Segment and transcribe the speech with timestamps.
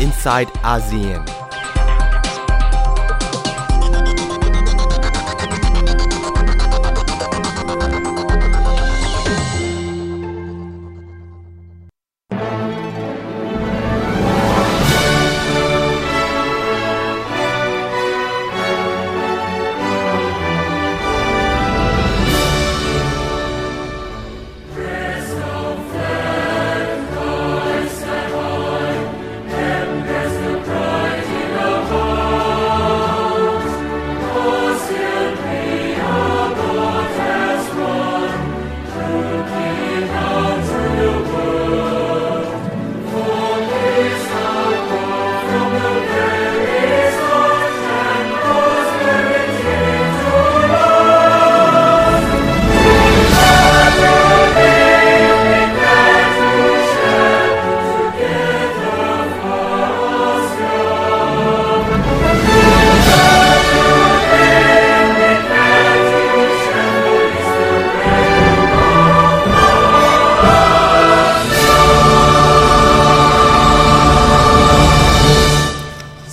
[0.00, 1.45] inside ASEAN.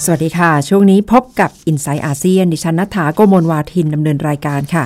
[0.05, 4.85] สวัสดีค่ะ ช่วงนี้พบกับ i n s i ซต์อาเซียนดิฉันนัฐาโกโมลวาทินดำเนินรายการค่ะ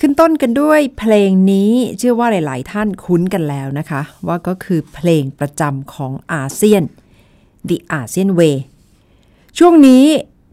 [0.00, 6.82] ขึ้นต้นกันด้วยเพลงนี้เชื่อว่าหลาย ๆ ท่านคุ้นกันแล้วนะคะ ว่าก็คือเพลงประจำของอาเซียน
[7.68, 8.56] The ASEAN Way
[9.58, 10.04] ช่วงนี้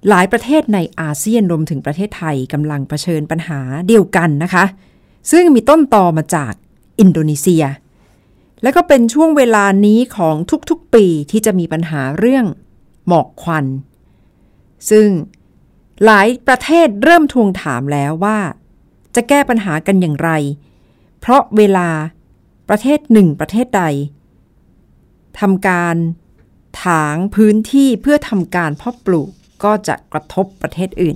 [0.09, 4.65] หลายประเทศในอาเซียนรวมถึงประเทศไทยกำลังเผชิญปัญหาเดียวกันนะคะ
[5.31, 6.53] ซึ่งมีต้นตอมาจาก
[6.99, 7.63] อินโดนีเซีย
[8.63, 10.35] และก็เป็นช่วงเวลานี้ของ
[10.69, 12.47] ทุก ๆ ปีที่จะมีปัญหาเรื่อง
[13.11, 13.65] หมอกควัน
[14.89, 15.07] ซึ่ง
[16.05, 18.39] หลายประเทศเริ่มทวงถามแล้วว่า
[19.15, 20.29] จะแก้ปัญหากันอย่างไร
[21.19, 21.89] เพราะเวลา
[22.69, 23.83] ประเทศหนึ่งประเทศใด
[25.39, 25.95] ทำการ
[26.83, 29.29] ถางพื้นที่เพื่อทำการเพาะปลูก
[29.63, 31.15] ก็จะกระทบประเทศอื่น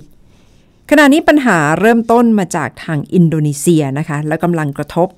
[0.90, 5.08] ขณะนี้ปัญหาเริ่มต้นมาจากทางอินโดนีเซียนะคะ และกำลังกระทบ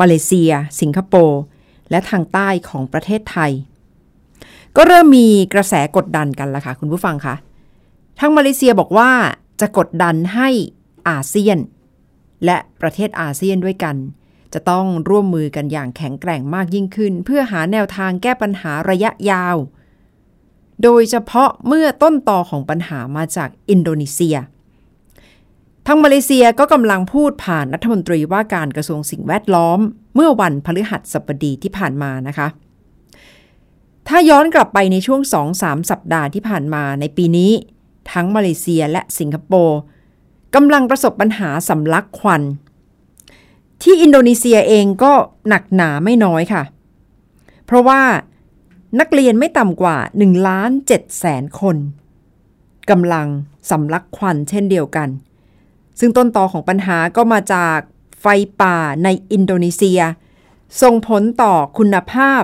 [0.00, 0.50] มาเลเซีย
[0.80, 1.40] สิงคโปร์
[1.90, 3.52] และทางใต้ของประเทศไทย
[4.76, 7.34] ก็เริ่มมีกระแสกดดันกันแล้วค่ะคุณผู้ฟังคะ
[8.18, 9.10] ทางมาเลเซียบอกว่า
[9.60, 10.48] จะกดดันให้
[11.08, 11.58] อาเซียน
[12.44, 13.96] และประเทศอาเซียนด้วยกัน
[14.54, 19.56] จะต้องร่วมมือกันอย่างแข็งแกร่งมากยิ่งขึ้น เพื่อหาแนวทางแก้ปัญหาระยะยาว
[20.82, 24.36] โดยเฉพาะเมื่อต้นต่อของปัญหามาจากอินโดนีเซีย
[25.86, 29.78] ทางมาเลเซียก็กำลังพูดผ่านรัฐมนตรีว่าการกระทรวงสิ่งแวดล้อม
[30.14, 32.48] เมื่อวันพฤหัสบดีที่ผ่านมานะคะ
[34.08, 35.20] ถ้าย้อนกลับไปในช่วง
[35.56, 37.52] 2-3 สัปดาห์ที่ผ่านมาในปีนี้
[38.12, 39.78] ทั้งมาเลเซียและสิงคโปร์
[40.54, 42.42] กำลังประสบปัญหาสำลักควัน
[43.82, 45.12] ที่อินโดนีเซียเองก็
[45.48, 46.62] หนักหนาไม่น้อยค่ะ
[47.64, 48.02] เพราะว่า
[49.00, 51.76] นักเรียนไม่ต่ำกว่า1ล้าน7แสนคน
[52.90, 53.28] กำลัง
[53.70, 55.08] สำลักควันเช่นเดียวกัน
[55.98, 57.78] ซึ่งต้นตอของปัญหาก็มาจาก
[58.20, 58.26] ไฟ
[58.60, 60.00] ป่าในอินโดนีเซีย
[60.82, 62.42] ส่งผลต่อคุณภาพ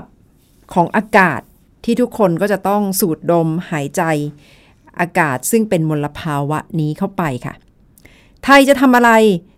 [0.72, 1.40] ของอากาศ
[1.84, 4.02] ที่ทุกคนก็จะต้องสูดดมหายใจ
[5.00, 7.54] อากาศซึ่งเป็นมลภาวะนี้เข้าไปค่ะ
[8.44, 9.10] ไทยจะทำอะไร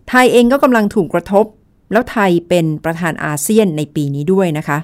[0.09, 1.47] ไทยเองก็กำลังถูกกระทบ
[1.93, 4.79] แล้วไทยเป็นประธานอาเซียนในปีนี้ด้วยนะคะ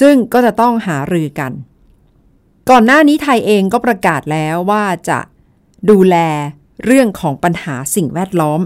[0.00, 1.52] ซึ่งก็จะต้องหารือกัน
[2.70, 5.18] ก่อนหน้านี้ไทยเองก็ประกาศแล้วว่าจะ
[5.90, 6.16] ดูแล
[6.84, 8.60] เรื่องของปัญหาสิ่งแวดล้อม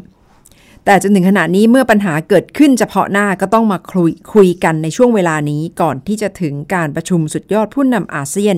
[0.84, 8.56] แต่จนถึงขณะนี้เมื่อปัญหาเกิดขึ้นเฉพาะหน้าก็ต้องมาคุยคุยกันในช่วงเวลานี้ก่อนที่จะถึงการประชุมสุดยอดผู้นำอาเซียน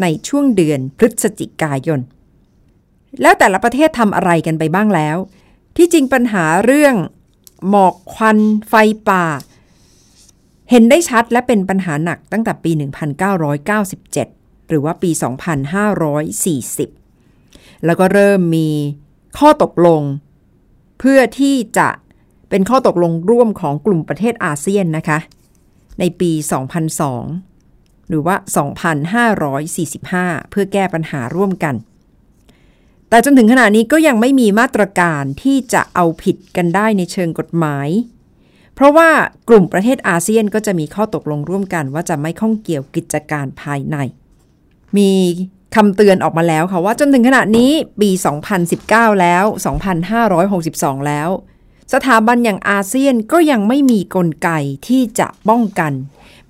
[0.00, 2.00] ในช่วงเดือนพฤศจิกายน
[3.22, 5.16] แล้วแต่ละประเทศทำอะไรกันไปบ้างแล้ว
[5.76, 6.94] ที่จริงปัญหาเรื่อง
[7.68, 8.38] หมอกควัน
[8.68, 8.74] ไฟ
[9.08, 9.24] ป่า
[10.70, 12.70] เห็นได้ชัดและเป็นปัญหาหนักตั้งแต่ปี
[13.90, 15.10] 1997 หรือว่าปี
[16.68, 18.68] 2540 แล้วก็เริ่มมี
[19.38, 20.02] ข้อตกลง
[21.08, 21.88] พื่อที่จะ
[22.50, 25.18] เป็นข้อตกลงร่วมของกลุ่มประเทศอาเซียนนะคะ
[26.00, 26.30] ในปี
[27.20, 28.36] 2002 หรือว่า
[29.78, 31.74] 2545 เพื่อแก้ปัญหาร่วมกัน
[33.08, 37.88] แต่จนถึงขณะนี้ก็ยังไม่มีมาตรการที่จะเอาผิดกันได้ในเชิงกฎหมาย
[38.74, 39.10] เพราะว่า
[39.48, 43.96] กลุ่มประเทศอาเซียนก็จะมีข้อตกลงร่วมกันว่าจะไม่ข้องเกี่ยวกิจการภายใน
[44.96, 45.12] มี
[45.74, 48.10] คำเตือนออกมาแล้วค่ะว่าจนถึงขณะนี้ปี
[48.64, 49.44] 2019 แล้ว
[50.26, 51.28] 2,562 แล้ว
[51.92, 54.50] สถาบันอย่างอาเซียนก็ยังไม่มีกลไก
[54.88, 55.92] ที่จะป้องกัน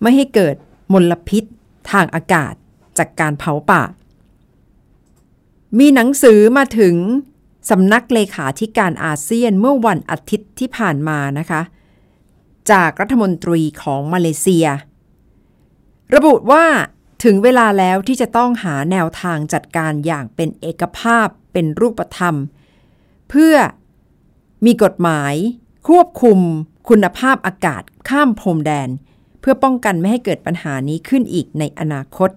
[0.01, 0.55] ไม่ให้เกิด
[0.93, 1.45] มลพิษ
[1.91, 2.55] ทางอากาศ
[2.99, 3.83] จากการเผาป่า
[5.79, 6.95] มีหนังสือมาถึง
[7.71, 11.63] สำนักเลขาธิการอาเซียนเมื่อวันอาทิตย์ที่ผ่านมานะคะ
[12.71, 14.67] จากรัฐมนตรีของมาเลเซีย
[16.15, 16.65] ระบุว่า
[17.25, 22.35] ถึงเวลาแล้วที่จะต้องหาแนวทางจัดการอย่างเป็นเอกภาพเป็นรูปธรรม
[23.31, 23.55] เพื่อ
[24.67, 25.35] มีกฎหมาย
[25.89, 26.39] ควบคุม
[26.89, 28.89] คุณภาพอากาศข้ามพรมแดน
[29.41, 32.31] เพื่อป้องกันไม่ให้เกิดปัญหานี้ขึ้นอีกในอนาคต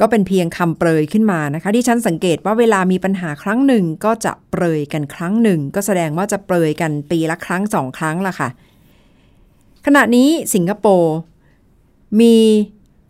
[0.00, 8.48] ก็เป็นเพียงคำเปรยขึ้นมานะคะที่ฉันสังเกตว่าเวลามีปัญหาครั้งหนึ่งก็จะเปรยกันครั้งหนึ่ง ก็แสดงว่าจะเปรยกันปีละครั้งสองครั้งละค่ะ
[9.86, 11.14] ขณะนี้สิงคโปร์
[12.20, 12.36] มี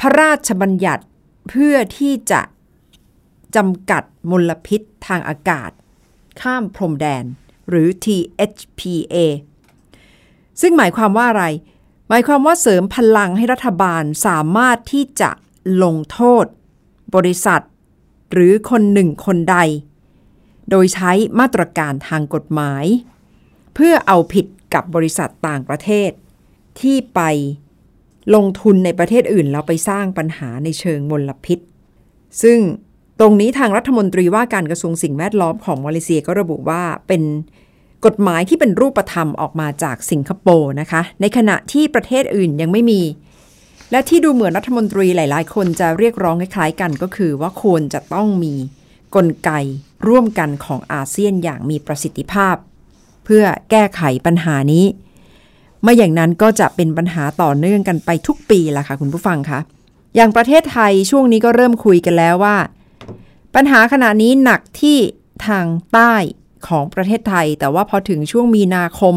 [0.00, 1.04] พระราชบัญญัติ
[1.48, 2.40] เพื่อที่จะ
[3.56, 5.70] จำกัดมลพิษทางอากาศ
[6.40, 7.24] ข้ามพรมแดน
[7.68, 9.16] หรือ THPA
[10.60, 11.44] ซึ่งหมายความว่าอะไร
[12.08, 15.30] หมายความว่าเสริมพลังให้รัฐบาลสามารถที่จะ
[15.82, 16.44] ลงโทษ
[17.14, 17.62] บริษัท
[18.32, 19.58] หรือคนหนึ่งคนใด
[20.70, 22.84] โดยใช้มาตรการทางกฎหมาย
[23.74, 26.10] เพื่อเอาผิดกับบริษัทต่างประเทศ
[26.80, 27.20] ที่ไป
[28.34, 31.58] ลงทุนในประเทศอื่นแล้วไปสร้างปัญหาในเชิงมลพิษ
[32.42, 32.58] ซึ่ง
[33.20, 37.22] ตรงนี้ทางรัฐมนตรีว่าการกระทรวงสิ่งแวดล้อมของมาเลเซียก็ระบุว่าเป็น
[38.06, 43.02] กฎหมายที่เป็นรูปธรรมออกมาจากสิงคโปร์นะคะ ในขณะที่ประเทศอื่นยังไม่มี
[43.90, 48.54] และที่ดูเหมือนรัฐมนตรีหลาย ๆ คนจะเรียกร้องคล้ายๆกันก็คือว่าควรจะต้องมี
[49.16, 49.50] กลไก
[50.08, 52.56] ร่วมกันของอาเซียนอย่างมีประสิทธิภาพ
[53.24, 54.84] เพื่อแก้ไขปัญหานี้
[55.82, 59.60] ไม่อย่างนั้นก็จะเป็นปัญหาต่อเนื่องกันไปทุกปีล่ะค่ะคุณผู้ฟังคะ
[60.16, 62.56] อย่างประเทศไทยช่วงนี้ก็เริ่มคุยกันแล้วว่า
[63.54, 64.98] ปัญหาขณะนี้หนักที่
[65.46, 66.14] ทางใต้
[66.68, 69.14] ของประเทศไทย แต่ว่าพอถึงช่วงมีนาคม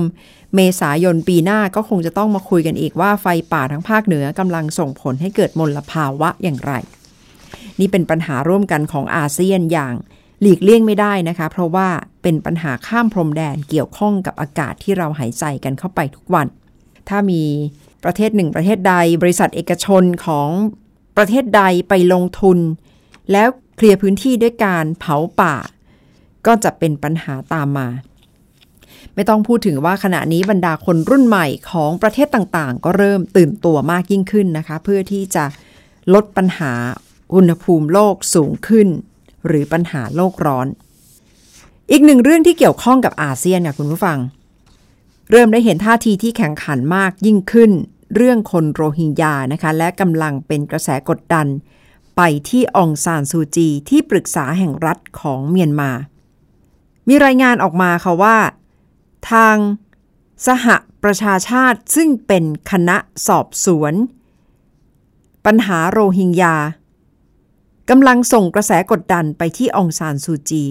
[0.56, 6.74] เมษายนปีหน้าก็คงจะต้องมาคุยกันอีกว่าไฟป่าทั้งภาคเหนือกำลังส่งผลให้เกิดมลภาวะอย่างไร
[7.80, 9.94] นี่เป็นปัญหาร่วมกันของอาเซียนอย่าง
[10.42, 11.88] หลีกเลี่ยงไม่ได้นะคะ เพราะว่า
[12.22, 16.48] เป็นปัญหาข้ามพรมแดนเกี่ยวข้องกับอากาศที่เราหายใจกันเข้าไปทุกวัน
[17.10, 17.44] ถ้ามี
[18.04, 20.50] ประเทศหนึ่งประเทศใด บริษัทเอกชนของ
[21.18, 22.58] ประเทศใดไปลงทุน
[23.32, 25.56] แล้วเคลียร์พื้นที่ด้วยการเผาป่า
[26.46, 27.88] ก็จะเป็นปัญหาตามมา
[29.16, 35.46] ไม่ต้องพูดถึงว่าขณะนี้บรรดาคนรุ่นใหม่ของประเทศต่างๆ ก็เริ่มตื่นตัวมากยิ่งขึ้นนะคะ เพื่อที่จะ
[36.14, 36.74] ลดปัญหา
[37.34, 38.88] อุณหภูมิโลกสูงขึ้น
[39.48, 40.68] หรือปัญหาโลกร้อน
[41.92, 44.18] อีกหนึ่งเรื่องที่เกี่ยวข้องกับอาเซียนค่ะคุณผู้ฟัง
[45.32, 47.72] เริ่มได้เห็นท่าทีที่แข่งขันมากยิ่งขึ้น
[48.16, 51.48] เรื่องคนโรฮิงญานะคะ และกำลังเป็นกระแสกดดัน
[52.18, 55.92] ไปที่องซานซูจี ที่ปรึกษาแห่งรัฐของเมียนมา
[57.08, 58.38] มีรายงานออกมาค่ะว่า
[59.32, 59.58] ทาง
[60.48, 60.68] สห
[61.04, 62.98] ประชาชาติซึ่งเป็นคณะ
[63.28, 63.94] สอบสวน
[65.46, 66.56] ปัญหาโรฮิงญา
[67.90, 70.64] กำลังส่งกระแสกดดันไปที่องซานซูจี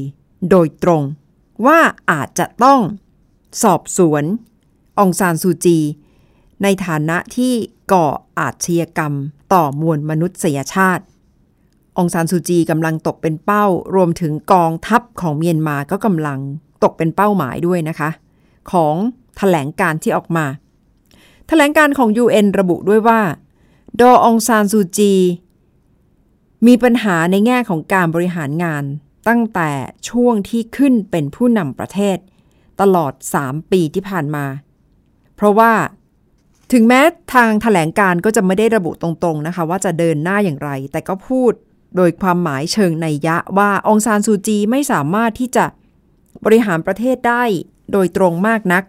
[0.51, 1.03] โดยตรง
[1.67, 1.79] ว่า
[2.11, 2.81] อาจจะต้อง
[3.63, 4.25] สอบสวน
[4.99, 5.79] องซานซูจี
[6.63, 7.53] ในฐานะที่
[7.93, 8.07] ก่อ
[8.39, 9.13] อาชญากรรม
[9.53, 11.05] ต่อมวลมนุษยชาติ
[11.99, 16.39] องซานซูจีกำลังตกเป็นเป้ารวมถึงกองทัพของเมียนมาก็กำลัง
[16.85, 18.11] ตกเป็นเป้าหมายด้วยนะคะ
[18.73, 19.01] ของถ
[19.39, 20.51] แถลงการที่ออกมาถ
[21.49, 23.21] แถลงการของ UN ระบุด้วยว่า
[24.01, 25.13] ดอองซานซูจี
[26.67, 28.85] มีปัญหาในแง่ของการบริหารงาน
[29.29, 29.71] ตั้งแต่
[30.11, 32.19] ช่วงที่ขึ้นเป็นผู้นำประเทศ
[32.81, 33.13] ตลอด
[33.43, 34.47] 3 ปีที่ผ่านมา
[35.37, 35.73] เพราะว่า
[36.73, 37.01] ถึงแม้
[37.35, 41.53] ทางถแถลงการก็จะไม่ได้ระบุตรงๆนะคะ ว่าจะเดินหน้าอย่างไร แต่ก็พูด
[41.97, 45.65] โดยความหมายเชิงในยะว่าองซานซูจีไม่สามารถที่จะ
[46.45, 47.43] บริหารประเทศได้
[47.93, 48.85] โดยตรงมากนัก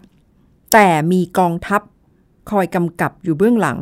[0.72, 1.82] แต่มีกองทัพ
[2.50, 3.78] คอยกำกับอยู่เบื้องหลัง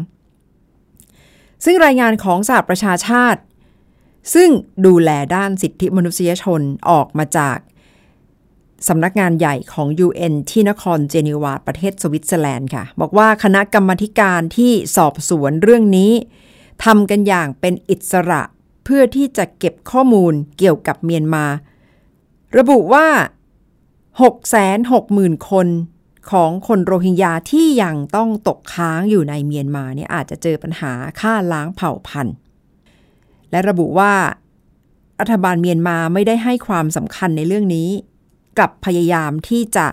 [1.64, 3.40] ซึ่งรายงานของสหประชาชาติ
[4.34, 4.50] ซึ่ง
[4.86, 7.58] ดูแลด้านสิทธิมนุษยชนออกมาจาก
[8.88, 16.12] สำนักงานใหญ่ของ UN ที่นครเจนีวาประเทศสวิตเซอร์แลนด์ค่ะ บอกว่าคณะกรรมการที่สอบสวนเรื่องนี้
[16.84, 18.42] ทำกันอย่างเป็นอิสระ
[18.84, 21.46] เพื่อที่จะเก็บข้อมูลเกี่ยวกับเมียนมา
[22.58, 23.06] ระบุว่า
[24.26, 25.68] 660,000 คน
[26.30, 32.34] ของคนโรฮิงญาที่ยังต้องตกค้างอยู่ในเมียนมาเนี่ยอาจจะเจอปัญหาฆ่าล้างเผ่าพันธุ์
[33.50, 34.14] และระบุว่า
[35.20, 37.88] รัฐบาลเมียนมาไม่ได้ให้ความสำคัญในเรื่องนี้
[38.58, 39.86] กับพยายามที่จะ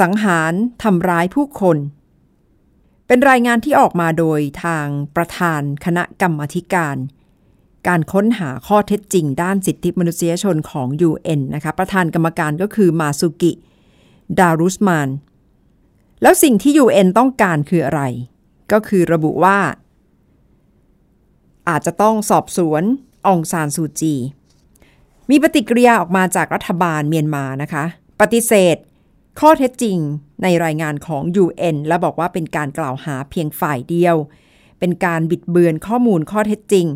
[0.00, 0.52] สังหาร
[0.82, 1.76] ทำร้ายผู้คน
[3.06, 6.40] เป็นรายงานที่ออกมาโดยทางประธานคณะกรรม
[6.74, 6.96] การ
[7.88, 13.52] การค้นหาข้อเท็จจริงด้านสิทธิมนุษยชนของ UN นะคะประธานกรรมการก็คือมาสุกิ
[14.38, 15.08] ดารุสมาน
[16.22, 18.02] แล้วสิ่งที่ UN ต้องการคืออะไร
[18.72, 19.58] ก็คือระบุว่า
[21.68, 22.82] อาจจะต้องสอบสวน
[23.26, 24.14] องซานซูจี
[25.30, 27.84] มีปฏิกิริยาออกมาจากรัฐบาลเมียนมานะคะ
[28.20, 28.76] ปฏิเสธ
[29.40, 29.98] ข้อเท็จจริง
[30.42, 34.16] ในรายงานของ UN และบอกว่าเป็นการกล่าวหาเพียงฝ่ายเดียว
[34.78, 36.86] เป็นการบิดเบือนข้อมูลข้อเท็จจริง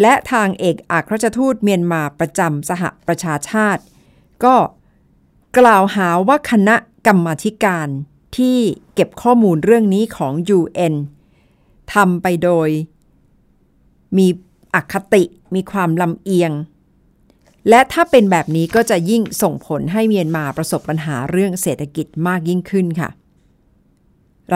[0.00, 3.82] และทางเอกอัครราชทูตเมียนมาประจำสหประชาชาติ
[4.44, 4.54] ก็
[5.58, 6.76] กล่าวหาว่าคณะ
[7.06, 7.88] กรรมาธิการ
[8.36, 8.58] ที่
[8.94, 10.94] เก็บข้อมูลเรื่องนี้ของ UN
[11.94, 12.68] ทำไปโดย
[14.18, 14.26] มี
[14.74, 15.22] อคติ
[15.54, 16.52] มีความลำเอียง
[17.68, 23.10] และถ้าเป็นแบบนี้ก็จะยิ่งส่งผลให้เมียนมาประสบปัญหาเรื่องเศรษฐกิจมากยิ่งขึ้นค่ะ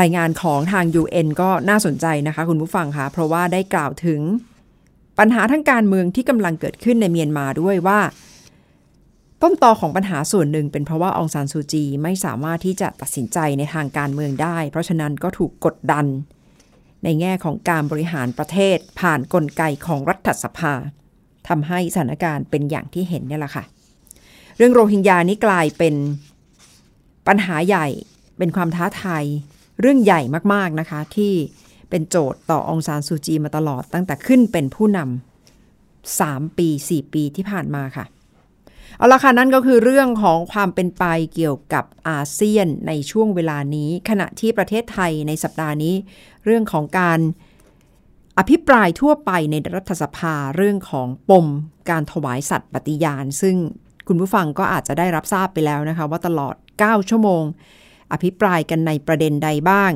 [0.00, 4.20] รายงานของทาง UN ก็น่าสนใจนะคะคุณผู้ฟังคะเพราะว่าได้กล่าวถึง
[5.18, 8.00] ปัญหาทางการเมืองที่กำลังเกิดขึ้นในเมียนมาด้วยว่า
[9.42, 16.06] ต้นตอของปัญหาส่วนหนึ่งเป็นเพราะว่าองซานซูจีไม่สามารถที่จะตัดสินใจในทางการเมืองได้ เพราะฉะนั้นก็ถูกกดดัน
[17.04, 20.74] ในแง่ของการบริหารประเทศผ่านนกลไกของรัฐสภา
[21.48, 23.64] ทำให้สถานการณ์เป็นอย่างที่เห็นเนี่ยแหละค่ะ
[24.56, 25.94] เรื่องโรฮิงญานี่กลายเป็น
[27.28, 27.86] ปัญหาใหญ่
[28.38, 29.24] เป็นความท้าทาย
[29.80, 30.20] เรื่องใหญ่
[30.52, 31.32] มากๆนะคะที่
[31.90, 38.04] เป็นโจทย์ต่อองซานซูจีมาตลอดตั้งแต่ขึ้นเป็นผู้นำสามปีสี่ปีที่ผ่านมาค่ะ
[39.00, 41.04] เอาละค่ะนั่นก็คือเรื่องของความเป็นไป
[41.34, 45.94] เกี่ยวกับอาเซียนในช่วงเวลานี้ ขณะที่ประเทศไทยในสัปดาห์นี้
[46.44, 47.20] เรื่องของการ
[48.38, 51.46] อภิปรายทั่วไปในรัฐสภาเรื่องของปม
[51.90, 53.56] การถวายสัตว์ปฏิญาณ ซึ่ง
[54.08, 57.42] คุณผู้ฟังก็อาจจะได้รับทราบไปแล้วนะคะ ว่าตลอด 9 ชั่วโมง
[58.12, 59.92] อภิปรายกันในประเด็นใดบ้าง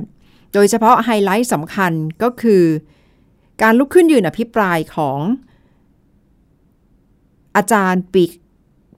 [0.55, 1.93] โดยเฉพาะไฮไลท์สำคัญ
[2.23, 2.65] ก็คือ
[3.63, 5.19] การลุกขึ้นยืนอภิปรายของ
[7.57, 8.25] อาจารย์ปิ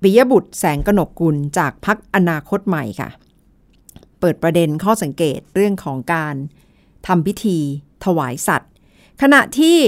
[0.02, 3.10] ปิยบุตรแสงกนกกุลจากพักอนาคตใหม่ค่ะ
[4.20, 6.34] เปิดประเด็นข้อสังเกตเรื่องของการ
[7.06, 7.58] ทำพิธี
[8.04, 8.70] ถวายสัตว์
[9.22, 9.78] ขณะที่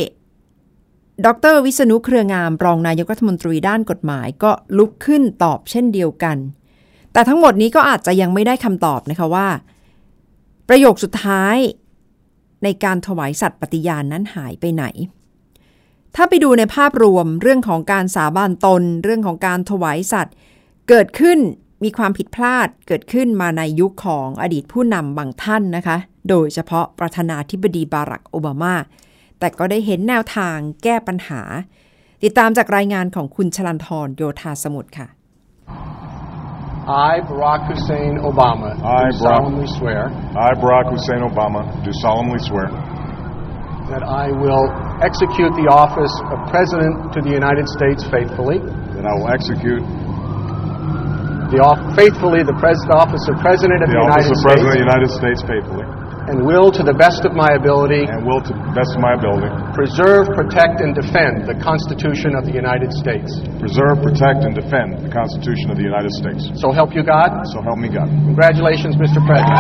[1.27, 6.37] ดรวิษณุเครืองามรองนายกรัฐมนตรีด้านกฎหมายก็ลุกขึ้นตอบเช่นเดียวกัน
[7.13, 9.49] แต่ทั้งหมดนี้ก็อาจจะยังไม่ได้คำตอบนะคะว่า
[10.69, 11.57] ประโยคสุดท้าย
[12.65, 14.85] ในการถวายสัตว์ปฏิญาณนั้นหายไปไหน
[16.17, 20.35] ถ้าไปดูในภาพรวมเรื่องของการสาบานตน เรื่องของการถวายสัตว์
[20.89, 21.39] เกิดขึ้น
[21.85, 25.97] มีความผิดพลาดเกิดขึ้นมาในยุคของอดีตผู้นำบางท่านนะคะ
[26.29, 28.75] โดยเฉพาะประธานาธิบดีบารักโอบามา
[29.39, 31.43] แต่ก็ได้เห็นแนวทางแก้ปัญหา
[32.23, 35.09] ติดตามจากรายงานของคุณชลันทรโยธาสมุทรค่ะ
[37.11, 40.03] I, Barack Hussein Obama, I, do Barack- solemnly swear
[40.47, 42.69] I, Barack Hussein Obama, do solemnly swear
[43.91, 44.67] that I will
[45.03, 48.59] execute the office of President to the United States faithfully,
[48.99, 49.83] that I will execute
[51.55, 54.69] the off- faithfully the pres- office of President of the the, office United of President
[54.69, 55.87] of the United States faithfully
[56.29, 59.17] and will, to the best of my ability, and will, to the best of my
[59.17, 63.41] ability, preserve, protect, and defend the Constitution of the United States.
[63.57, 66.53] preserve, protect, and defend the Constitution of the United States.
[66.61, 67.33] So help you God.
[67.49, 68.13] So help me God.
[68.29, 69.25] Congratulations, Mr.
[69.25, 69.57] President.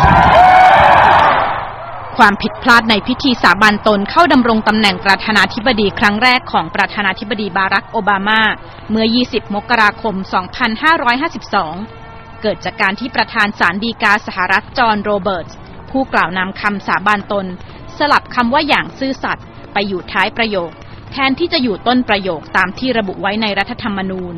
[2.19, 8.43] ความผิดพลาดในพิธีสาบานตนเข้าดำรงตำแหน่งประธานาธิบดีครั้งแรกของประธานาธิบดีบารักโอบามา
[8.91, 10.15] เมื่อ 20 มกราคม
[11.49, 15.49] 2552 เกิดจากการที่ประธานศาลฎีกาสหรัฐจอห์นโรเบิร์ต
[15.91, 17.47] ผู้กล่าวนำคำสาบานตน
[17.99, 20.71] สลับคำว่าอย่างซื่อสัตย์ไปอยู่ท้ายประโยค
[21.13, 24.35] แทนที่จะอยู่ต้นประโยคตามที่ระบุไว้ในรัฐธรรมนูญ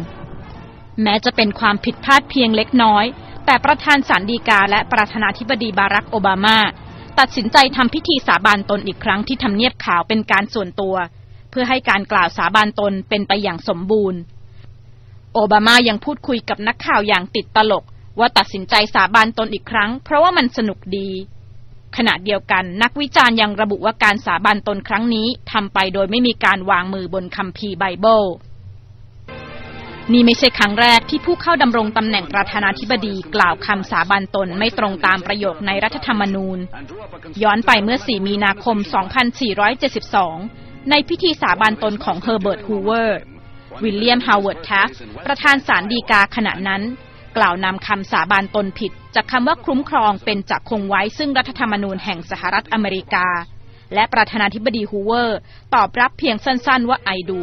[1.02, 3.04] แม้จะเป็นความผิดพลาดเพียงเล็กน้อย
[3.46, 6.58] แต่ประธานศาลฎีกาและประธานาธิบดีบารักโอบามา
[7.20, 10.96] ตัดสินใจทำพิธีสาบานตนอีกครั้งที่ทำเนียบขาวเป็นการส่วนตัว
[11.50, 14.20] เพื่อให้การกล่าวสาบานตนเป็นไปอย่างสมบูรณ์
[15.34, 17.84] โอบามายังพูดคุยกับนักข่าวอย่างติดตลก
[18.18, 21.08] ว่าตัดสินใจสาบานตนอีกครั้ง เพราะว่ามันสนุกดี
[21.96, 28.22] ขณะเดียวกันนักวิจารณ์ยังระบุว่าการสาบานตนครั้งนี้ทำไปโดยไม่มีการวางมือบนคัมภีร์ไบเบิล
[30.12, 36.58] นี่ไม่ใช่ครั้งแรกที่ผู้เข้าดำรงตำแหน่งประธานาธิบดีกล่าวคำสาบานตนไม่ตรงตามประโยคในรัฐธรรมนูญ
[37.42, 38.76] ย้อนไปเมื่อ 4 มีนาคม
[40.02, 43.20] 2472 ในพิธีสาบานตนของเฮอร์เบิร์ต ฮูเวอร์
[43.82, 44.88] วิลเลียม ฮาวเวิร์ด แทฟต์
[45.26, 46.82] ประธานศาลฎีกาขณะนั้น
[47.36, 53.26] กล่าวนำคำสาบานตนผิด จากคำว่าคุ้มครองเป็นจะคงไว้ซึ่งรัฐธรรมนูญแห่งสหรัฐอเมริกา
[53.94, 55.38] และประธานาธิบดีฮูเวอร์
[55.74, 57.42] ตอบรับเพียงสั้นๆว่า I do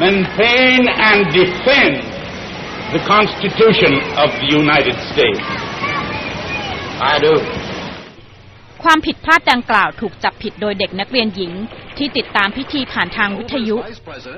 [0.00, 1.94] maintain and defend
[2.94, 5.42] the Constitution of the United States.
[7.12, 7.34] I do.
[8.84, 11.52] ความผิดพลาดดังกล่าวถูกจับผิดโดยเด็กนักเรียนหญิง
[11.98, 13.76] ที่ติดตามพิธีผ่านทางวิทยุ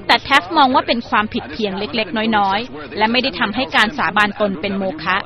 [0.07, 5.17] แต่แทฟต์มองว่าเป็นความผิดเพียงเล็กๆ น้อยๆ และไม่ได้ทำให้การสาบานตนเป็นโมฆะ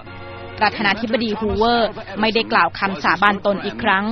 [0.58, 4.04] ประธานาธิบดีฮูเวอร์ ไม่ได้กล่าวคำสาบานตนอีกครั้ง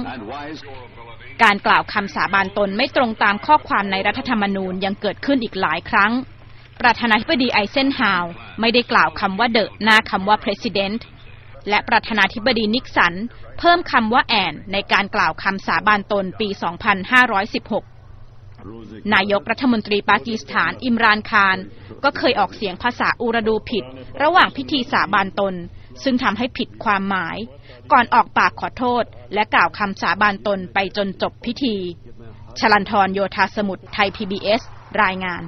[1.42, 6.12] การกล่าวคำสาบานตนไม่ตรงตามข้อความในรัฐธรรมนูญยังเกิดขึ้นอีกหลายครั้ง
[6.80, 8.24] ประธานาธิบดีไอเซนฮาวร์
[8.60, 11.00] ไม่ได้กล่าวคำว่า the หน้าคำว่า president
[11.68, 13.14] และประธานาธิบดีนิกสัน
[13.58, 16.48] เพิ่มคำว่าแอนในการกล่าวคำสาบานตนปี
[17.80, 21.56] 2516 นายกรัฐมนตรีปากีสถานอิมรานคาร
[22.04, 23.84] ก็เคยออกเสียงภาษาอูรดูผิด
[24.22, 25.54] ระหว่างพิธีสาบานตน
[26.02, 27.36] ซึ่งทำให้ผิดความหมาย
[27.92, 31.74] ก่อนออกปากขอโทษ และกล่าวคำสาบานตนไปจนจบพิธี
[32.58, 34.60] ชลันทรโยธาสมุทรไทย PBS
[35.02, 35.42] รายงาน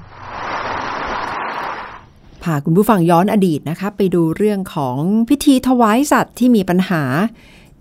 [2.43, 4.99] พาคุณผู้ฟังย้อนอดีตนะคะไปดูเรื่องของ
[5.29, 7.03] พิธีถวายสัตว์ที่มีปัญหา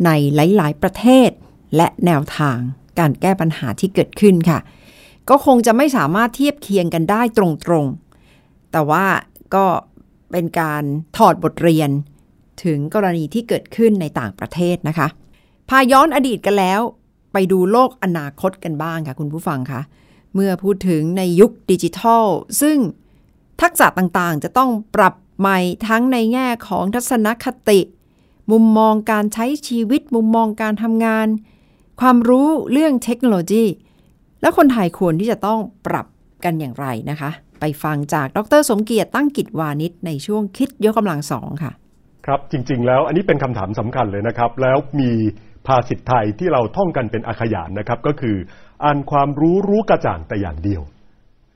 [0.06, 1.30] ในหลาย ๆ ประเทศ
[1.76, 2.58] และแนวทาง
[3.00, 4.60] การแก้ปัญหาที่เกิดขึ้นค่ะ
[5.30, 7.40] ก็คงจะไม่สามารถเทียบเคียงกันได้ต
[7.72, 7.86] รง
[8.30, 9.06] ๆ แต่ว่า
[9.56, 9.66] ก็
[10.32, 10.84] เป็นการ
[11.18, 11.90] ถอดบทเรียน
[12.64, 15.08] ถึงกรณีที่เกิดขึ้นในต่างประเทศนะคะ
[15.70, 16.82] พาย้อนอดีตกันแล้ว
[17.34, 19.82] ไปดูโลกอนาคตกันบ้างค่ะคุณผู้ฟังคะ
[20.34, 22.26] เมื่อพูดถึงในยุคดิจิทัล
[22.62, 22.78] ซึ่ง
[23.62, 27.80] ทักษะต่างๆ จะต้องปรับใหม่ทั้งในแง่ของทัศนคติ
[28.52, 31.28] มุมมองการใช้ชีวิตมุมมองการทำงาน
[32.02, 33.66] ความรู้เรื่องเทคโนโลยี
[34.42, 36.08] และคนไทยควรที่จะต้องปรับ
[36.44, 37.30] กันอย่างไรนะคะ
[37.60, 41.72] ไปฟังจากดรสมเกียรติตั้งกิจวานิชในช่วงคิดยกกำลังสองค่ะ
[42.26, 45.12] ครับจริง ๆ แล้วอันนี้เป็นคำถามสำคัญเลยนะครับ แล้วมี
[45.68, 48.36] ภาษิตไทยที่เราท่องกันเป็นอาขยานนะครับ ก็คือ
[48.84, 50.82] อ่านความรู้รู้กระจ่างแต่อย่างเดียว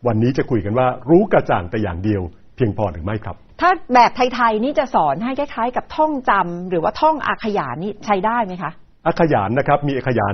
[0.07, 2.21] วันนี้จะคุยกันว่ารู้กระจ่างแต่อย่างเดียว
[2.55, 8.71] เพียงพอหรือไม่ครับ ถ้าแบบไทยๆนี่จะสอนให้คล้ายๆ กับท่องจำหรือว่าท่องอาขยานนี่ใช้ได้ไหมคะ
[9.07, 10.33] อาขยานนะครับมีอาขยาน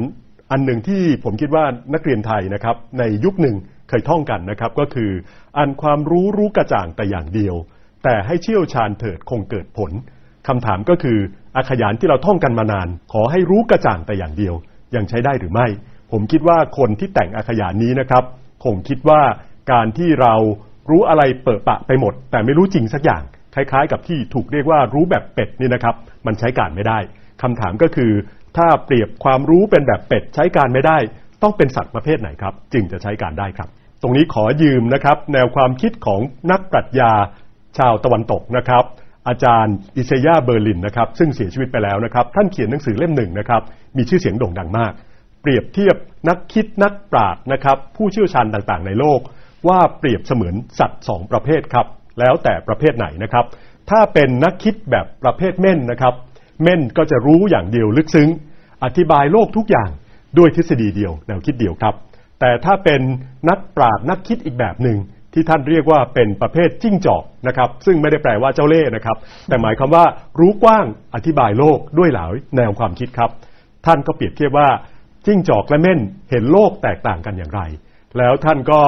[0.51, 3.55] อันหนึ่งที่ผมคิดว่านักเรียนไทยนะครับ ในยุคหนึ่ง
[3.89, 5.11] เคยท่องกันนะครับ ก็คือ
[5.57, 7.55] อันความรู้รู้กระจ่างแต่อย่างเดียว
[8.03, 9.91] แต่ให้เชี่ยวชาญเถิดคงเกิดผล
[10.47, 11.17] คำถามก็คือ
[11.55, 14.53] อาขยานที่เราท่องกันมานาน ขอให้รู้กระจ่างแต่อย่างเดียว
[14.95, 15.67] ยังใช้ได้หรือไม่
[16.11, 18.23] ผมคิดว่าคนที่แต่งอาขยานนี้นะครับ
[18.63, 19.21] คงคิดว่า
[19.71, 20.33] การที่เรา
[20.89, 23.23] รู้อะไรเปิดปะไปหมด แต่ไม่รู้จริงสักอย่าง
[23.55, 25.95] คล้ายๆ กับที่ถูกเรียกว่ารู้แบบเป็ดนี่นะครับ
[26.25, 26.99] มันใช้การไม่ได้
[27.41, 28.11] คำถามก็คือ
[28.57, 30.97] ถ้าเปรียบความรู้เป็นแบบเป็ดใช้การไม่ได้
[31.41, 33.69] ต้องเป็นสัตว์ประเภทไหนครับ จึงจะใช้การได้ครับ
[34.01, 37.11] ตรงนี้ขอยืมนะครับ แนวความคิดของนักปรัชญา
[37.77, 38.83] ชาวตะวันตกนะครับ
[39.27, 43.61] อาจารย์อิเซยาเบอร์ลินนะครับซึ่งเสียชีวิตไปแล้วนะครับ ท่านเขียนหนังสือเล่มหนึ่งนะครับ
[43.97, 44.93] มีชื่อเสียงโด่งดังมาก
[45.41, 45.95] เปรียบเทียบ
[46.29, 49.19] นักคิดนักปราชญ์นะครับ ผู้เชี่ยวชาญต่างๆ ในโลก
[49.67, 51.87] ว่าเปรียบเสมือนสัตว์สองประเภทครับ
[52.19, 53.45] แล้วแต่ประเภทไหนนะครับ
[53.89, 56.13] ถ้าเป็นนักคิดแบบประเภทเม่นนะครับ
[56.63, 58.29] เม่นก็จะรู้อย่างเดียวลึกซึ้ง
[58.83, 59.89] อธิบายโลกทุกอย่าง
[60.37, 61.95] ด้วยทฤษฎีเดียวแนวคิดเดียวครับ
[62.39, 63.01] แต่ถ้าเป็น
[63.49, 64.97] นักปราชญ์นักคิดอีกแบบหนึ่ง
[65.33, 69.17] ที่ท่านเรียกว่าเป็นประเภทจิ้งจอกนะครับ ซึ่งไม่ได้แปลว่าเจ้าเล่ห์นะครับ
[69.49, 70.05] แต่หมายความว่า
[70.39, 73.29] รู้กว้างอธิบายโลกด้วยหลายแนวความคิดครับ
[73.85, 74.69] ท่านก็เปรียบเทียบว่า
[75.25, 77.61] จิ้งจอกและเม่นเห็นโลกแตกต่างกันอย่างไร
[78.17, 78.79] แล้วท่านก็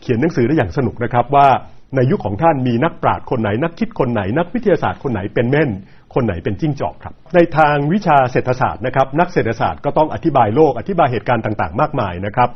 [0.00, 1.48] เขียนหนังสือได้อย่างสนุกนะครับว่า
[1.96, 5.70] ในยุคของท่านมีนักปราชญ์คนไหน นักคิดคนไหน นักวิทยาศาสตร์คนไหนเป็นเม่น
[6.14, 12.48] คนไหนเป็นจิ้งจอกครับ ในทางวิชาเศรษฐศาสตร์นะครับ นักเศรษฐศาสตร์ก็ต้องอธิบายโลกอธิบายเหตุการณ์ต่าง ๆ มากมายนะครับ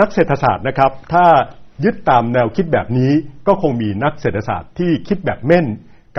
[0.00, 1.26] นักเศรษฐศาสตร์นะครับ ถ้า
[1.84, 3.12] ยึดตามแนวคิดแบบนี้
[3.46, 5.66] ก็คงมีนักเศรษฐศาสตร์ที่คิดแบบเม่น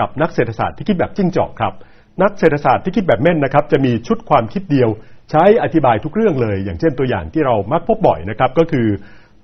[0.00, 1.74] กับนักเศรษฐศาสตร์ที่คิดแบบจิ้งจอกครับ
[2.22, 4.88] นักเศรษฐศาสตร์ที่คิดแบบเม่นนะครับ จะมีชุดความคิดเดียว
[5.30, 8.86] ใช้อธิบายทุกเรื่องเลย อย่างเช่นตัวอย่างที่เรามักพบบ่อยนะครับก็คือ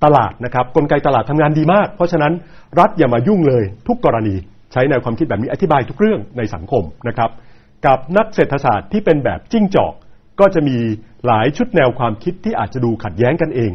[0.04, 2.32] ตลาดนะครับกลไกตลาดทำงานดีมาก เพราะฉะนั้น
[2.80, 4.34] รัฐอย่ามายุ่งเลย ทุกกรณี
[4.72, 7.30] ใช้แนวความคิดแบบนี้อธิบายทุกเรื่องในสังคมนะครับ
[7.86, 9.94] กับนักเศรษฐศาสตร์ที่เป็นแบบจิ้งจอก
[10.40, 10.76] ก็จะมี
[11.26, 13.70] หลายชุดแนวความคิดที่อาจจะดูขัดแย้งกันเอง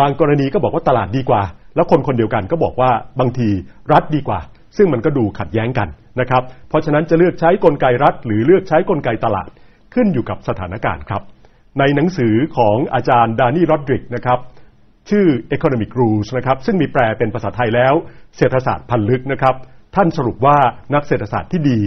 [0.00, 1.42] บางกรณีก็บอกว่าตลาดดีกว่า
[1.74, 3.48] แล้วคนคนเดียวกันก็บอกว่าบางที
[3.92, 4.40] รัฐดีกว่า
[4.76, 5.88] ซึ่งมันก็ดูขัดแย้งกัน
[6.20, 9.50] นะครับ เพราะฉะนั้นจะเลือกใช้กลไกรัฐ หรือเลือกใช้กลไกตลาด
[9.94, 11.22] ขึ้นอยู่กับสถานการณ์ครับ
[11.78, 14.38] ในหนังสือของอาจารย์ดานี่รอดริกนะครับ
[15.10, 17.94] ชื่อ Economic Rules นะครับซึ่งมีแปลเป็นภาษาไทยแล้ว
[18.36, 19.54] เศรษฐศาสตร์พันลึกนะครับ
[19.96, 20.58] ท่านสรุปว่า
[20.94, 21.78] นักเศรษฐศาสตร์ที่ดี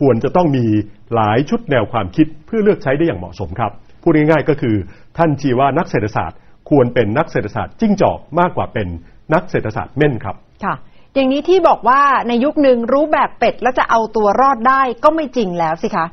[0.00, 0.66] ควรจะต้องมี
[1.14, 4.76] หลายชุดแนวความคิดเพื่อเลือกใช้ได้อย่างเหมาะสมครับ พูดง่ายๆก็คือ
[5.18, 6.38] ท่านชี้ว่านักเศรษฐศาสตร์
[6.70, 8.88] ควรเป็นนักเศรษฐศาสตร์จิ้งจอกมากกว่าเป็น
[9.32, 10.74] นักเศรษฐศาสตร์เม่นครับ ค่ะ
[11.14, 16.06] อย่างนี้ที่บอกว่าในยุคหนึ่งรู้แบบเป็ดแล้วจะเอาตัวรอดได้ก็ไม่จริงแล้วสิคะ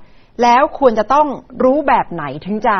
[0.43, 1.28] แล้วควรจะต้อง
[1.63, 2.76] รู้แบบไหนถึงจะ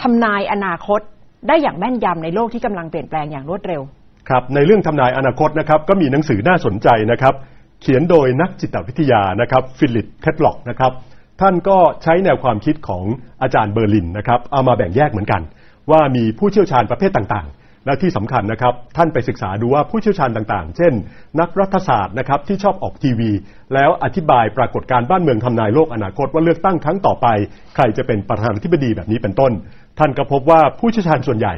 [0.00, 1.00] ทำนายอนาคต
[1.48, 3.82] ได้อย่างแม่นยำในโลกที่กำลังเปลี่ยนแปลงอย่างรวดเร็ว
[4.28, 7.34] ครับ ในเรื่องทำนายอนาคตนะครับก็มีหนังสือน่าสนใจนะครับ
[7.82, 10.92] เขียนโดยนักจิตวิทยานะครับฟิลิปเททล็อกนะครับ
[11.40, 13.04] ท่านก็ใช้แนวความคิดของ
[13.42, 15.42] อาจารย์เบอร์ลินนะครับเอามาแบ่งแยกเหมือนกัน
[15.90, 20.92] ว่ามีผู้เชี่ยวชาญประเภทต่างๆ และที่สำคัญนะครับ ท่านไปศึกษาดูว่าผู้เชี่ยวชาญต่างๆ เช่น
[21.40, 23.30] นักรัฐศาสตร์นะครับที่ชอบออกทีวี
[23.74, 27.26] แล้วอธิบายปรากฏการณ์บ้านเมืองทำนายโลกอนาคตว่าเลือกตั้งครั้งต่อไป
[27.74, 29.52] ใครจะเป็นประธานาธิบดีแบบนี้เป็นต้น
[29.98, 31.54] ท่านก็พบว่าผู้เชี่ยวชาญส่วนใหญ่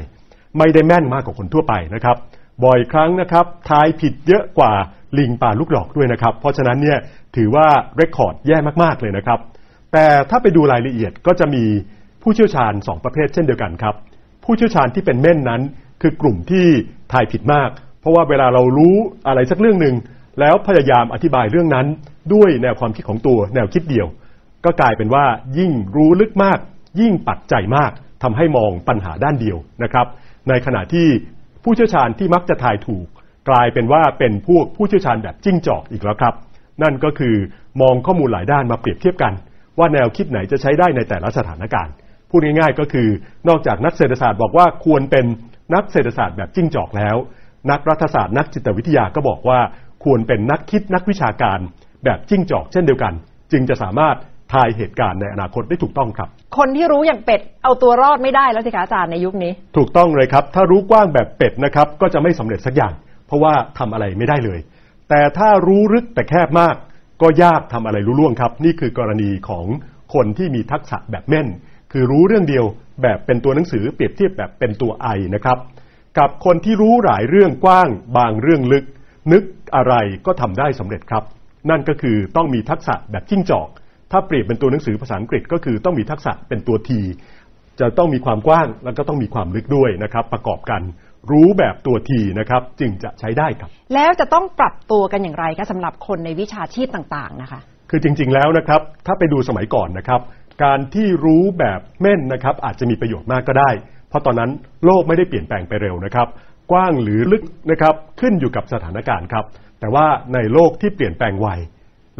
[0.59, 2.17] ไม่ได้แม่นมากกว่าคนทั่วไปนะครับ
[2.65, 4.73] บ่อยครั้งนะครับทายผิดเยอะกว่า
[5.19, 6.99] ลิงป่าลูกหลอกด้วยนะครับ เพราะฉะนั้นเนี่ย
[7.37, 9.39] ถือว่าเรคคอร์ดแย่มากๆเลยนะครับ
[9.93, 11.65] แต่ถ้าไปดูรายละเอียดก็จะมี
[12.23, 13.95] ผู้เชี่ยวชาญ 2 ประเภทเช่นเดียวกันครับ
[14.45, 15.63] ผู้เชี่ยวชาญที่เป็นเม่นนั้น
[16.01, 16.67] คือกลุ่มที่
[17.13, 19.95] ทายผิดมาก เพราะว่าเวลาเรารู้อะไรสักเรื่องหนึ่ง
[20.41, 21.87] แล้วพยายามอธิบายเรื่องนั้น
[22.35, 24.07] ด้วยแนวความคิดของตัวแนวคิดเดียว
[24.65, 25.25] ก็กลายเป็นว่า
[25.59, 26.59] ยิ่งรู้ลึกมาก
[27.01, 30.07] ยิ่งปักใจมากทำให้มองปัญหาด้านเดียวนะครับ
[30.49, 31.09] ในขณะที่
[31.63, 33.07] ผู้เชี่ยวชาญที่มักจะทายถูก
[33.49, 36.35] กลายเป็นว่าเป็นพวกผู้เชี่ยวชาญแบบจิ้งจอกอีกแล้วครับ
[36.83, 37.35] นั่นก็คือ
[37.81, 39.33] มองข้อมูลหลายด้านมาเปรียบเทียบกัน
[39.79, 41.93] ว่าแนวคิดไหนจะใช้ได้ในแต่ละสถานการณ์
[42.31, 43.09] พูดง่ายๆก็คือ
[43.49, 45.27] นอกจากนักเศรษฐศาสตร์บอกว่าควรเป็น
[45.75, 47.17] นักเศรษฐศาสตร์แบบจิ้งจอกแล้ว
[47.71, 49.61] นักรัฐศาสตร์นักจิตวิทยาก็บอกว่า
[50.05, 51.59] ควรเป็นนักคิดนักวิชาการ
[52.05, 53.13] แบบจิ้งจอกเช่นเดียวกัน
[53.53, 54.17] จึงจะสามารถ
[54.53, 62.95] ทายเหตุการณ์ในอนาคตได้ถูกต้องครับ คนที่รู้อย่างเป็ดเอาตัวรอดไม่ได้แล้วสิคะอาจารย์ในยุคนี้ ถูกต้องเลยครับ ถ้ารู้กว้างแบบเป็ดนะครับก็จะไม่สำเร็จสักอย่าง
[63.27, 64.61] เพราะว่าทำอะไรไม่ได้เลย
[65.09, 66.75] แต่ถ้ารู้ลึกแต่แคบมาก
[67.23, 69.67] ก็ยากทำอะไรรู้ล่วงครับ นี่คือกรณีของ
[70.15, 71.49] คนที่มีทักษะแบบแม่น
[71.97, 72.65] คือรู้เรื่องเดียว
[73.03, 75.59] แบบเป็นตัวหนังสือเปรียบเทียบแบบเป็นตัวไอนะครับ
[76.19, 78.85] กับคนที่รู้หลายเรื่องกว้าง บางเรื่องลึก
[79.33, 79.43] นึก
[79.77, 79.95] อะไร
[80.27, 81.25] ก็ทำได้สำเร็จครับ
[81.71, 83.69] นั่นก็คือต้องมีทักษะแบบจิ้งจอก
[84.11, 87.01] ถ้าเปรียบเป็นตัวหนังสือภาษาอังกฤษก็คือต้องมีทักษะเป็นตัวที
[87.81, 90.83] จะต้องมีความกว้างแล้วก็ต้องมีความลึกด้วยนะครับ ประกอบกัน
[91.31, 100.21] รู้แบบตัวทีนะครับ จึงจะใช้ได้ครับ แล้วจะต้องปรับตัวกันอย่างไรคะสำหรับคนในวิชาชีพต่างๆนะคะ คือจริง ๆแล้วนะครับ ถ้าไปดูสมัยก่อนนะครับ
[100.63, 103.71] การที่รู้แบบแม่นนะครับอาจจะมีประโยชน์มากก็ได้
[104.09, 104.51] เพราะตอนนั้น
[104.85, 106.29] โลกไม่ได้เปลี่ยนแปลงไปเร็วนะครับ
[106.71, 109.45] กว้างหรือลึกนะครับขึ้นอยู่กับสถานการณ์ครับ
[109.81, 111.49] แต่ว่าในโลกที่เปลี่ยนแปลงไว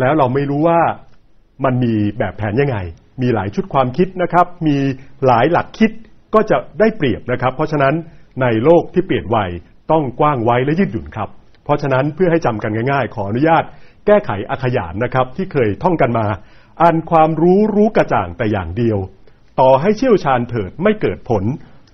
[0.01, 0.81] แล้วเราไม่รู้ว่า
[1.65, 2.79] มันมีแบบแผนยังไง
[3.23, 4.77] มีหลายชุดความคิดนะครับ มี
[5.27, 5.91] หลายหลักคิด
[6.35, 7.95] ก็จะได้เปรียบนะครับ เพราะฉะนั้น
[8.43, 9.39] ในโลกที่เปลี่ยนไว
[9.91, 11.29] ต้องกว้างไว้และยืดหยุ่นครับ
[11.65, 13.65] เพราะฉะนั้นเพื่อให้จำกันง่ายๆ ขออนุญาต
[14.07, 16.27] แก้ไขอาขยานนะครับ ที่เคยท่องกันมา
[16.83, 18.99] อันความรู้รู้กระจ่างแต่อย่างเดียว
[19.61, 21.45] ต่อให้เชี่ยวชาญเถิดไม่เกิดผล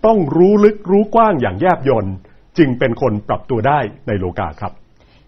[0.06, 2.14] ต้องรู้ลึกรู้กว้างอย่างแยบยนต์
[2.58, 4.72] จึงเป็นคนปรับตัวได้ในโลกาครับ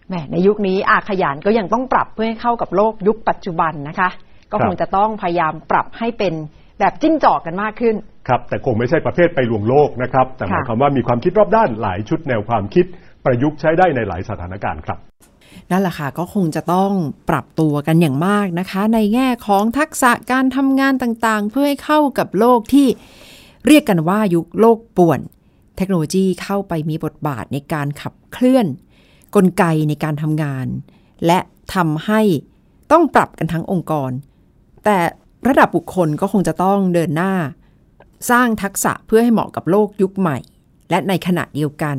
[0.08, 4.10] แหมในยุคนี้อาขยานก็ยังต้องปรับเพื่อให้เข้ากับโลกยุคปัจจุบันนะคะ
[4.52, 6.34] ก็คงจะต้องพยายามปรับให้เป็น
[6.78, 7.96] แบบจิ้งจอกกันมากขึ้น
[8.28, 12.86] ครับแต่คงไม่ใช่ประเภทไปลวงโลกนะครับ แต่หมายค่ะความว่ามีความคิดรอบด้านหลายชุดแนวความคิด
[13.24, 14.98] ประยุกต์ใช้ได้ในหลายสถานการณ์ครับ
[15.70, 16.92] นั่นแหละค่ะก็คงจะต้อง
[17.30, 22.87] ปรับตัวกันอย่างมากนะคะ ในแง่ของทักษะการทำงานต่างๆ เพื่อให้เข้ากับโลกที่
[23.66, 25.20] เรียกกันว่ายุคโลกป่วน
[25.76, 28.66] เทคโนโลยีเข้าไปมีบทบาทในการขับเคลื่อน
[29.35, 30.66] กลไกในการทำงาน
[31.26, 31.38] และ
[31.74, 32.20] ทำให้
[32.92, 34.11] ต้องปรับกันทั้งองค์กร
[34.85, 34.98] แต่
[35.48, 37.32] ระดับบุคคลก็คงจะต้องเดินหน้า
[38.30, 40.38] สร้างทักษะเพื่อให้เหมาะกับโลกยุคใหม่
[40.90, 41.96] และในขณะเดียวกัน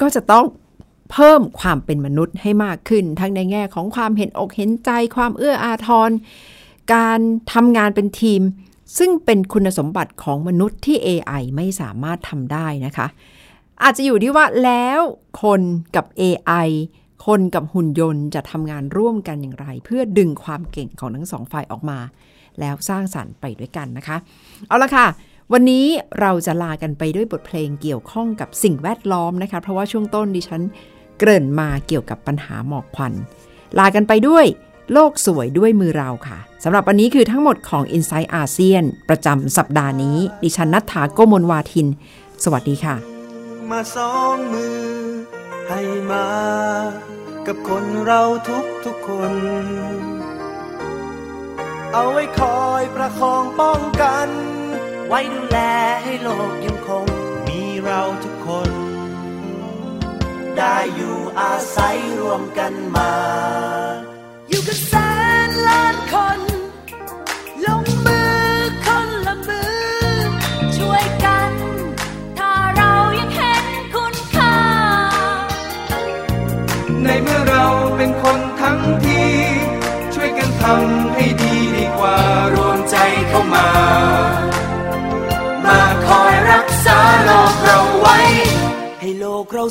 [0.00, 0.44] ก็จะต้อง
[1.12, 6.10] เพิ่มความเป็นมนุษย์ให้มากขึ้น ทั้งในแง่ของความเห็นอกเห็นใจ ความเอื้ออาทร
[6.94, 7.20] การ
[7.52, 8.42] ทำงานเป็นทีม
[8.98, 13.06] ซึ่งเป็นคุณสมบัติของมนุษย์ที่ AI ไม่สามารถทำได้นะคะ
[13.82, 15.00] อาจจะอยู่ที่ว่าแล้ว
[15.42, 15.60] คน
[15.96, 16.68] กับ AI
[17.26, 21.98] คนกับหุ่นยนต์จะทำงานร่วมกันอย่างไร เพื่อดึงความเก่งของทั้งสองฝ่ายออกมา
[22.60, 24.16] แล้วสร้างสรรค์ไปด้วยกันนะคะ
[24.68, 25.06] เอาละค่ะ
[25.54, 25.86] วันนี้
[26.20, 30.62] เราจะลากันไปด้วยบทเพลงเกี่ยวข้องกับสิ่งแวดล้อมนะคะ เพราะว่าช่วงต้นดิฉัน
[31.18, 33.12] เกริ่นมาเกี่ยวกับปัญหาหมอกควัน
[33.78, 34.46] ลากันไปด้วย
[34.92, 41.86] โลกสวยด้วยมือเราค่ะสำหรับวันนี้คือทั้งหมดของ i n s i ซ e ์อาเซียนประจำสัปดาห์นี้ ดิฉันนัฐถาโกมลวาทิน
[42.44, 42.96] สวัสดีค่ะ
[43.70, 44.80] มาสองมือ
[45.68, 46.28] ให้มา
[47.46, 49.34] กับคนเราทุกทุกคน
[51.92, 54.28] เอาไว้คอยประคองป้องกัน
[55.12, 55.58] ไว้ดูแล
[56.02, 57.06] ให้โลกยังคง
[57.46, 58.70] มีเราทุกคน
[60.56, 63.12] ได้อยู่อาศัยรวมกันมา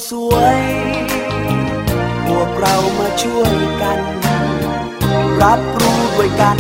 [0.07, 0.59] สวย
[2.27, 3.99] พวกเรามาช่วยกัน
[5.41, 6.57] รับรู้ด้วยกัน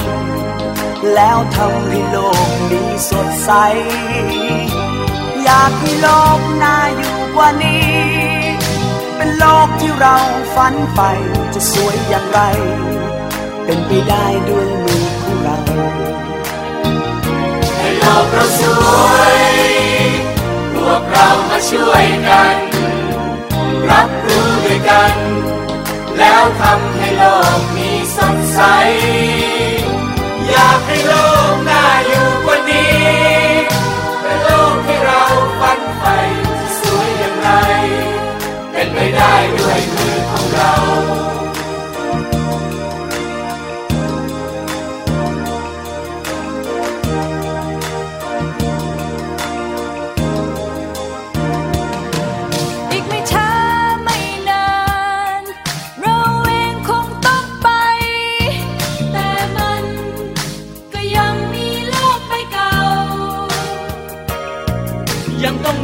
[1.13, 3.51] แล้วทำให้โลกนี้สดใส
[5.43, 7.89] อยากให้โลกน่าอยู่กว่านี้
[9.15, 10.15] เป็นโลกที่เรา
[10.55, 11.11] ฝันใฝ่
[11.53, 12.39] จะสวยอย่างไร
[13.65, 15.57] เป็นไปได้ด้วยมือของเรา
[17.77, 18.61] ให้โลกเราส
[19.07, 19.39] วย
[20.75, 22.68] พวกเรามาช่วยกัน
[23.91, 25.13] รับรู้ด้วยกัน
[26.17, 27.23] แล้วทำให้โล
[27.57, 28.59] กมีสดใส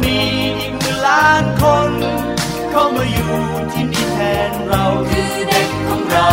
[0.06, 0.20] มี
[0.58, 1.92] อีกหมื่นล้านคน
[2.70, 3.34] เข้ามาอยู่
[3.72, 4.18] ที่นี่แท
[4.50, 6.30] นเราคือเด็กของเรา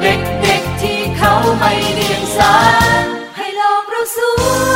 [0.00, 2.54] เด็กๆที่เขาไม่เดียงสา
[3.36, 4.40] ให้โลกเราสว
[4.74, 4.75] ย